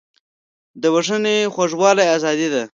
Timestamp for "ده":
2.53-2.63